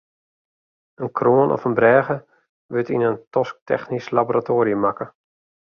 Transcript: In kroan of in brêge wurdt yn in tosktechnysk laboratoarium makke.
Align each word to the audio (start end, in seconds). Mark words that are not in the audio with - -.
In 1.03 1.09
kroan 1.17 1.53
of 1.55 1.67
in 1.69 1.77
brêge 1.79 2.17
wurdt 2.71 2.93
yn 2.95 3.07
in 3.09 3.15
tosktechnysk 3.33 4.13
laboratoarium 4.17 4.81
makke. 4.83 5.05